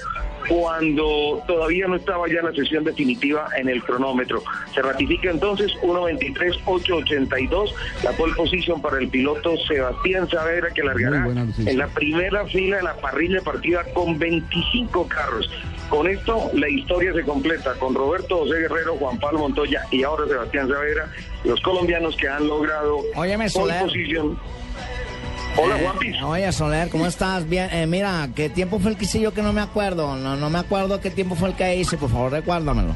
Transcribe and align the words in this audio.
cuando 0.48 1.44
todavía 1.46 1.86
no 1.86 1.98
estaba 1.98 2.30
ya 2.30 2.42
la 2.42 2.54
sesión 2.54 2.86
definitiva 2.86 3.50
en 3.58 3.68
el 3.68 3.84
cronómetro. 3.84 4.42
Se 4.74 4.82
ratifica 4.82 5.30
entonces 5.32 5.74
1.23.882, 5.82 7.74
la 8.06 8.12
pole 8.14 8.34
position 8.36 8.82
para 8.82 9.00
el 9.00 9.10
piloto 9.10 9.58
Sebastián 9.68 10.30
Saavedra 10.30 10.70
que 10.74 10.82
largará 10.82 11.28
en 11.58 11.78
la 11.78 11.88
primera 11.88 12.46
fila 12.46 12.78
de 12.78 12.84
la 12.84 12.96
parrilla 12.96 13.42
partida 13.42 13.84
con 13.94 14.18
25 14.18 15.10
carros. 15.10 15.52
Con 15.90 16.08
esto 16.08 16.52
la 16.54 16.70
historia 16.70 17.12
se 17.14 17.24
completa 17.24 17.74
con 17.74 17.94
Roberto 17.94 18.38
José 18.38 18.62
Guerrero, 18.62 18.96
Juan 18.96 19.20
Pablo 19.20 19.40
Montoya 19.40 19.82
y 19.92 20.04
ahora 20.04 20.26
Sebastián 20.26 20.70
Saavedra, 20.70 21.12
los 21.44 21.60
colombianos 21.60 22.16
que 22.16 22.30
han 22.30 22.48
logrado 22.48 23.02
Óyeme, 23.16 23.50
pole 23.50 23.74
position. 23.82 24.40
Hola, 25.62 25.78
Eh, 25.78 25.84
Juanpis. 25.84 26.22
Oye, 26.22 26.52
Soler, 26.52 26.90
¿cómo 26.90 27.06
estás? 27.06 27.48
Bien, 27.48 27.70
eh, 27.72 27.86
mira, 27.88 28.30
¿qué 28.36 28.50
tiempo 28.50 28.80
fue 28.80 28.92
el 28.92 28.98
que 28.98 29.06
hice 29.06 29.20
yo 29.20 29.34
que 29.34 29.42
no 29.42 29.54
me 29.54 29.62
acuerdo? 29.62 30.16
No, 30.16 30.36
no 30.36 30.50
me 30.50 30.60
acuerdo 30.60 31.00
qué 31.02 31.10
tiempo 31.12 31.36
fue 31.36 31.50
el 31.50 31.56
que 31.56 31.76
hice, 31.76 31.98
por 31.98 32.10
favor, 32.10 32.32
recuérdamelo. 32.32 32.96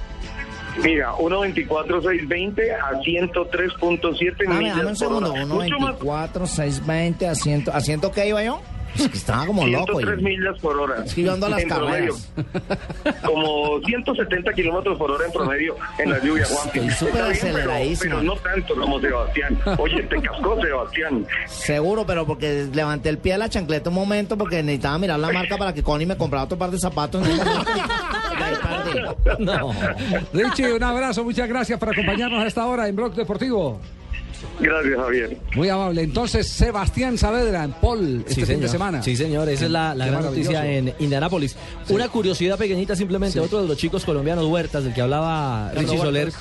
Mira, 0.84 1.12
1.24.620 1.14 2.72
a 2.72 3.00
103.7 3.02 4.44
Dame, 4.44 4.60
millas 4.60 4.78
dame 4.78 4.90
un 4.90 4.96
segundo, 4.96 5.32
hora. 5.32 5.46
Mucho 5.46 5.80
más, 5.80 5.96
1.24, 6.00 6.48
620, 6.48 7.28
a 7.28 7.36
100, 7.36 7.66
¿a 7.72 7.80
ciento 7.82 8.12
qué 8.12 8.28
iba 8.30 8.44
yo? 8.44 8.60
Es 8.96 9.08
que 9.10 9.18
estaba 9.18 9.46
como 9.46 9.66
loco. 9.66 9.98
103 10.00 10.20
y- 10.20 10.24
millas 10.24 10.60
por 10.60 10.78
hora. 10.80 11.04
Es 11.06 11.14
que 11.14 11.24
yo 11.24 11.34
ando 11.34 11.46
a 11.48 11.50
las 11.50 11.62
En 11.64 11.68
promedio. 11.70 12.16
carreras. 12.36 13.22
Como 13.26 13.80
170 13.86 14.54
kilómetros 14.54 14.98
por 14.98 15.12
hora 15.12 15.26
en 15.26 15.32
promedio 15.32 15.76
en 15.98 16.12
la 16.12 16.20
lluvia, 16.24 16.46
Juanpi. 16.46 16.80
Estoy 16.80 16.92
súper 16.92 17.14
pero- 17.14 17.26
aceleradísimo. 17.28 18.16
Pero 18.18 18.24
no 18.24 18.36
tanto 18.38 18.76
como 18.76 19.00
Sebastián. 19.00 19.60
Oye, 19.78 20.04
te 20.04 20.22
cascó 20.22 20.62
Sebastián. 20.62 21.26
Seguro, 21.48 22.06
pero 22.06 22.26
porque 22.26 22.68
levanté 22.74 23.10
el 23.10 23.18
pie 23.18 23.34
de 23.34 23.40
la 23.40 23.50
chancleta 23.50 23.90
un 23.90 23.96
momento 23.96 24.38
porque 24.38 24.62
necesitaba 24.64 24.98
mirar 25.00 25.20
la 25.20 25.32
marca 25.32 25.58
para 25.58 25.74
que 25.74 25.82
Connie 25.84 26.06
me 26.06 26.18
comprara 26.18 26.44
otro 26.46 26.58
par 26.58 26.70
de 26.72 26.78
zapatos. 26.80 27.26
No. 29.40 29.72
Richie, 30.34 30.74
un 30.74 30.84
abrazo, 30.84 31.24
muchas 31.24 31.48
gracias 31.48 31.80
por 31.80 31.90
acompañarnos 31.90 32.44
a 32.44 32.48
esta 32.48 32.66
hora 32.66 32.88
en 32.88 32.96
Blog 32.96 33.14
Deportivo. 33.14 33.80
Gracias, 34.60 34.96
Javier. 34.96 35.38
Muy 35.56 35.70
amable. 35.70 36.02
Entonces, 36.04 36.48
Sebastián 36.48 37.18
Saavedra 37.18 37.64
en 37.64 37.72
Paul 37.74 38.20
este 38.20 38.34
Sí, 38.34 38.36
fin 38.42 38.46
señor. 38.46 38.62
de 38.62 38.70
semana. 38.70 39.04
Sí, 39.04 39.16
señor. 39.16 39.50
Esa 39.50 39.66
es 39.66 39.72
la, 39.72 39.94
gran 39.96 40.24
noticia 40.24 40.66
en 40.72 40.94
Indianápolis. 41.00 41.56
Una 41.90 42.08
curiosidad 42.10 42.58
pequeñita 42.58 42.96
simplemente. 42.96 43.40
Otro 43.40 43.62
de 43.62 43.68
los 43.68 43.78
chicos 43.78 44.06
colombianos, 44.06 44.46
Huertas, 44.46 44.84
del 44.84 44.94
que 44.94 45.02
hablaba 45.02 45.72
Richie 45.76 45.98
Soler, 45.98 46.32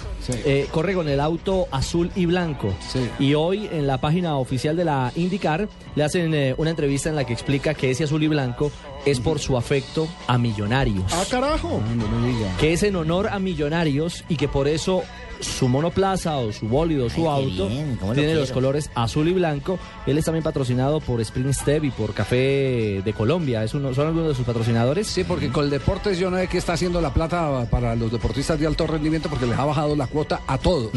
eh, 0.44 0.66
corre 0.70 0.94
con 0.94 1.08
el 1.08 1.20
auto 1.20 1.66
azul 1.70 2.10
y 2.14 2.26
blanco. 2.26 2.74
Sí. 2.92 3.00
Y 3.18 3.34
hoy 3.34 3.68
en 3.72 3.86
la 3.86 3.98
página 4.00 4.36
oficial 4.36 4.76
de 4.76 4.84
la 4.84 5.12
IndyCar 5.16 5.68
le 5.94 6.04
hacen 6.04 6.34
eh, 6.34 6.54
una 6.58 6.70
entrevista 6.70 7.08
en 7.08 7.16
la 7.16 7.24
que 7.24 7.32
explica 7.32 7.74
que 7.74 7.90
ese 7.90 8.04
azul 8.04 8.22
y 8.22 8.28
blanco 8.28 8.70
es 9.04 9.18
por 9.18 9.40
su 9.40 9.56
afecto 9.56 10.06
a 10.28 10.38
millonarios. 10.38 11.04
Ah, 11.12 11.24
carajo. 11.28 11.80
No, 11.96 12.06
no 12.08 12.18
me 12.20 12.28
diga. 12.28 12.56
que 12.58 12.72
es 12.72 12.82
en 12.84 12.94
honor 12.96 13.28
a 13.28 13.38
millonarios 13.40 14.24
y 14.28 14.36
que 14.36 14.46
por 14.48 14.68
eso 14.68 15.02
su 15.42 15.68
monoplaza 15.68 16.38
o 16.38 16.52
su 16.52 16.68
bólido, 16.68 17.10
su 17.10 17.30
Ay, 17.30 17.44
auto, 17.44 17.68
bien, 17.68 17.96
¿cómo 17.96 18.12
lo 18.12 18.18
tiene 18.18 18.34
los 18.34 18.52
colores 18.52 18.90
azul 18.94 19.28
y 19.28 19.32
blanco. 19.32 19.78
Él 20.06 20.18
es 20.18 20.24
también 20.24 20.42
patrocinado 20.42 21.00
por 21.00 21.20
Spring 21.20 21.52
Step 21.52 21.84
y 21.84 21.90
por 21.90 22.14
Café 22.14 23.02
de 23.04 23.12
Colombia. 23.16 23.62
Es 23.64 23.74
uno, 23.74 23.94
son 23.94 24.08
algunos 24.08 24.28
de 24.30 24.34
sus 24.34 24.46
patrocinadores. 24.46 25.06
Sí, 25.06 25.24
porque 25.24 25.50
con 25.50 25.64
el 25.64 25.70
deportes 25.70 26.18
yo 26.18 26.30
no 26.30 26.38
sé 26.38 26.48
qué 26.48 26.58
está 26.58 26.74
haciendo 26.74 27.00
la 27.00 27.12
plata 27.12 27.66
para 27.70 27.94
los 27.96 28.10
deportistas 28.10 28.58
de 28.58 28.66
alto 28.66 28.86
rendimiento 28.86 29.28
porque 29.28 29.46
les 29.46 29.58
ha 29.58 29.64
bajado 29.64 29.96
la 29.96 30.06
cuota 30.06 30.40
a 30.46 30.58
todos. 30.58 30.92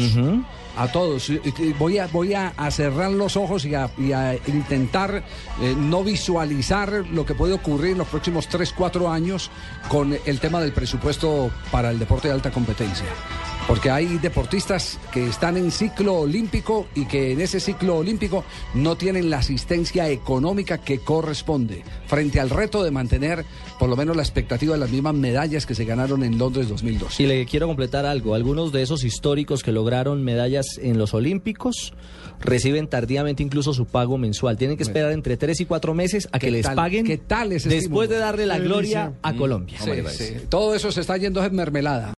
A 0.76 0.92
todos. 0.92 1.32
Voy 1.78 1.98
a, 1.98 2.06
voy 2.08 2.34
a, 2.34 2.52
cerrar 2.70 3.10
los 3.10 3.36
ojos 3.36 3.64
y 3.64 3.74
a, 3.74 3.90
y 3.96 4.12
a 4.12 4.34
intentar 4.46 5.24
eh, 5.62 5.74
no 5.76 6.04
visualizar 6.04 7.06
lo 7.10 7.24
que 7.24 7.34
puede 7.34 7.54
ocurrir 7.54 7.92
en 7.92 7.98
los 7.98 8.08
próximos 8.08 8.46
3, 8.48 8.74
4 8.76 9.10
años 9.10 9.50
con 9.88 10.16
el 10.26 10.40
tema 10.40 10.60
del 10.60 10.72
presupuesto 10.72 11.50
para 11.70 11.90
el 11.90 11.98
deporte 11.98 12.28
de 12.28 12.34
alta 12.34 12.50
competencia. 12.50 13.06
Porque 13.66 13.90
hay 13.90 14.18
deportistas 14.18 14.96
que 15.12 15.26
están 15.26 15.56
en 15.56 15.72
ciclo 15.72 16.14
olímpico 16.14 16.86
y 16.94 17.06
que 17.06 17.32
en 17.32 17.40
ese 17.40 17.58
ciclo 17.58 17.96
olímpico 17.96 18.44
no 18.74 18.96
tienen 18.96 19.28
la 19.28 19.38
asistencia 19.38 20.08
económica 20.08 20.78
que 20.78 21.00
corresponde 21.00 21.82
frente 22.06 22.38
al 22.38 22.50
reto 22.50 22.84
de 22.84 22.92
mantener 22.92 23.44
por 23.80 23.88
lo 23.88 23.96
menos 23.96 24.14
la 24.14 24.22
expectativa 24.22 24.74
de 24.74 24.80
las 24.80 24.90
mismas 24.90 25.14
medallas 25.14 25.66
que 25.66 25.74
se 25.74 25.84
ganaron 25.84 26.22
en 26.22 26.38
Londres 26.38 26.68
2002. 26.68 27.18
Y 27.18 27.26
le 27.26 27.44
quiero 27.44 27.66
completar 27.66 28.06
algo. 28.06 28.36
Algunos 28.36 28.70
de 28.70 28.82
esos 28.82 29.02
históricos 29.02 29.64
que 29.64 29.72
lograron 29.72 30.22
medallas 30.22 30.65
en 30.82 30.98
los 30.98 31.14
Olímpicos 31.14 31.92
reciben 32.38 32.86
tardíamente 32.86 33.42
incluso 33.42 33.72
su 33.72 33.86
pago 33.86 34.18
mensual. 34.18 34.56
Tienen 34.58 34.76
que 34.76 34.82
esperar 34.82 35.12
entre 35.12 35.36
tres 35.38 35.58
y 35.60 35.64
cuatro 35.64 35.94
meses 35.94 36.28
a 36.32 36.38
que 36.38 36.48
¿Qué 36.48 36.50
les 36.52 36.66
tal- 36.66 36.76
paguen 36.76 37.06
qué 37.06 37.16
tal 37.16 37.52
ese 37.52 37.68
después 37.70 37.82
estímulo? 37.84 38.08
de 38.08 38.16
darle 38.18 38.46
la 38.46 38.58
gloria 38.58 39.12
a 39.22 39.34
Colombia. 39.34 39.78
Sí, 39.82 39.90
sí. 40.10 40.34
Todo 40.50 40.74
eso 40.74 40.92
se 40.92 41.00
está 41.00 41.16
yendo 41.16 41.42
en 41.42 41.54
mermelada. 41.54 42.14